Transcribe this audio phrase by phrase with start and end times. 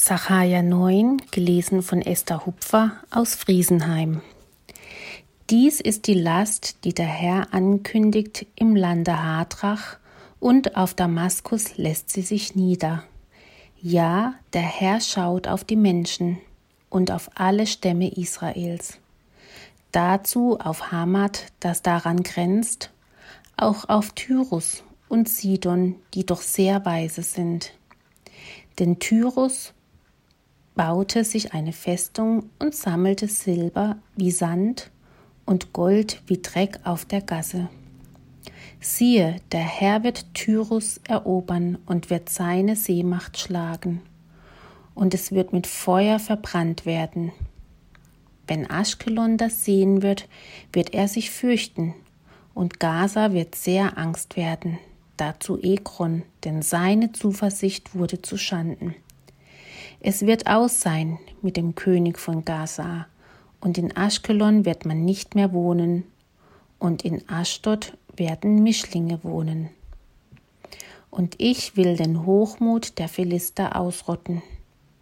[0.00, 4.22] Sacharja 9, gelesen von Esther Hupfer aus Friesenheim.
[5.50, 9.98] Dies ist die Last, die der Herr ankündigt im Lande Hadrach,
[10.38, 13.02] und auf Damaskus lässt sie sich nieder.
[13.82, 16.38] Ja, der Herr schaut auf die Menschen
[16.90, 18.98] und auf alle Stämme Israels.
[19.90, 22.92] Dazu auf Hamad, das daran grenzt,
[23.56, 27.72] auch auf Tyrus und Sidon, die doch sehr weise sind.
[28.78, 29.74] Denn Tyrus
[30.78, 34.92] baute sich eine Festung und sammelte Silber wie Sand
[35.44, 37.68] und Gold wie Dreck auf der Gasse.
[38.78, 44.02] Siehe, der Herr wird Tyrus erobern und wird seine Seemacht schlagen,
[44.94, 47.32] und es wird mit Feuer verbrannt werden.
[48.46, 50.28] Wenn Aschkelon das sehen wird,
[50.72, 51.92] wird er sich fürchten,
[52.54, 54.78] und Gaza wird sehr Angst werden,
[55.16, 58.94] dazu Ekron, denn seine Zuversicht wurde zu Schanden.
[60.00, 63.06] Es wird aus sein mit dem König von Gaza,
[63.60, 66.04] und in Aschkelon wird man nicht mehr wohnen,
[66.78, 69.70] und in Aschdod werden Mischlinge wohnen.
[71.10, 74.42] Und ich will den Hochmut der Philister ausrotten,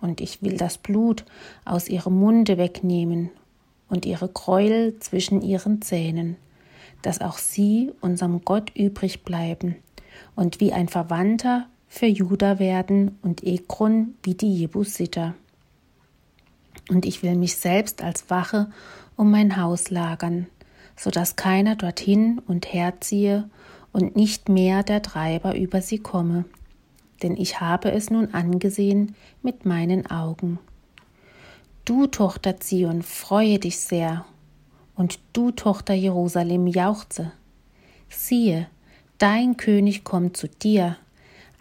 [0.00, 1.24] und ich will das Blut
[1.64, 3.30] aus ihrem Munde wegnehmen
[3.88, 6.36] und ihre Gräuel zwischen ihren Zähnen,
[7.02, 9.76] dass auch sie unserem Gott übrig bleiben.
[10.36, 15.34] Und wie ein Verwandter für Juda werden und Ekron wie die Jebusiter.
[16.90, 18.68] Und ich will mich selbst als Wache
[19.16, 20.48] um mein Haus lagern,
[20.96, 23.48] so dass keiner dorthin und herziehe
[23.92, 26.46] und nicht mehr der Treiber über sie komme.
[27.22, 30.58] Denn ich habe es nun angesehen mit meinen Augen.
[31.84, 34.24] Du, Tochter Zion, freue dich sehr,
[34.96, 37.30] und du, Tochter Jerusalem, jauchze.
[38.08, 38.66] Siehe,
[39.18, 40.96] dein König kommt zu dir,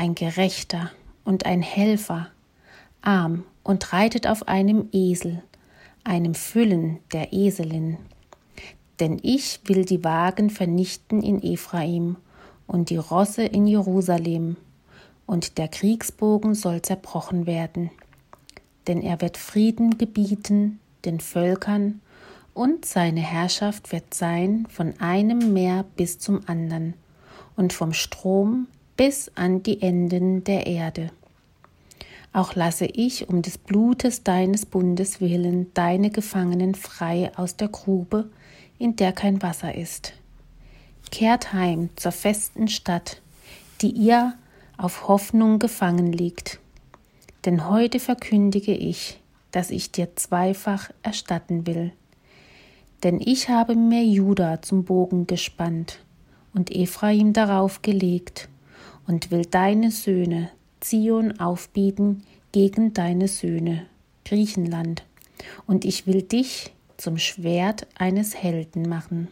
[0.00, 0.90] ein Gerechter
[1.24, 2.28] und ein Helfer,
[3.02, 5.42] arm und reitet auf einem Esel,
[6.04, 7.98] einem Füllen der Eselin.
[8.98, 12.16] Denn ich will die Wagen vernichten in Ephraim
[12.66, 14.56] und die Rosse in Jerusalem,
[15.26, 17.90] und der Kriegsbogen soll zerbrochen werden.
[18.86, 22.00] Denn er wird Frieden gebieten den Völkern,
[22.54, 26.94] und seine Herrschaft wird sein von einem Meer bis zum anderen,
[27.54, 28.66] und vom Strom
[29.00, 31.10] bis an die Enden der Erde.
[32.34, 38.28] Auch lasse ich um des Blutes deines Bundes willen deine Gefangenen frei aus der Grube,
[38.78, 40.12] in der kein Wasser ist.
[41.10, 43.22] Kehrt heim zur festen Stadt,
[43.80, 44.34] die ihr
[44.76, 46.60] auf Hoffnung gefangen liegt.
[47.46, 49.18] Denn heute verkündige ich,
[49.50, 51.92] dass ich dir zweifach erstatten will.
[53.02, 56.00] Denn ich habe mir Juda zum Bogen gespannt
[56.52, 58.49] und Ephraim darauf gelegt
[59.10, 62.22] und will deine Söhne Zion aufbieten
[62.52, 63.86] gegen deine Söhne
[64.24, 65.02] Griechenland,
[65.66, 69.26] und ich will dich zum Schwert eines Helden machen.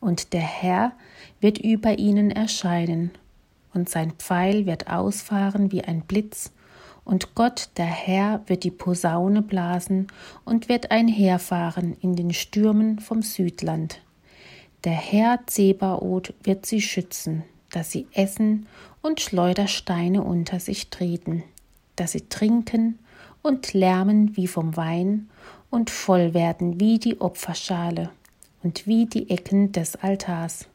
[0.00, 0.92] Und der Herr
[1.42, 3.10] wird über ihnen erscheinen,
[3.74, 6.50] und sein Pfeil wird ausfahren wie ein Blitz,
[7.04, 10.06] und Gott, der Herr, wird die Posaune blasen
[10.46, 14.00] und wird einherfahren in den Stürmen vom Südland.
[14.84, 18.66] Der Herr Zebaoth wird sie schützen, dass sie essen
[19.02, 21.42] und Schleudersteine unter sich treten,
[21.96, 22.98] dass sie trinken
[23.42, 25.28] und lärmen wie vom Wein
[25.70, 28.10] und voll werden wie die Opferschale
[28.62, 30.66] und wie die Ecken des Altars.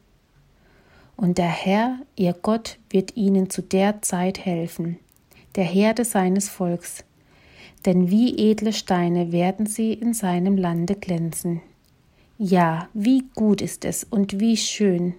[1.16, 4.98] Und der Herr, ihr Gott, wird ihnen zu der Zeit helfen,
[5.54, 7.04] der Herde seines Volks,
[7.86, 11.62] denn wie edle Steine werden sie in seinem Lande glänzen.
[12.36, 15.14] Ja, wie gut ist es und wie schön,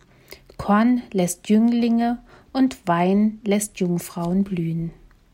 [0.57, 2.19] Korn lässt Jünglinge
[2.53, 4.91] und Wein lässt Jungfrauen blühen.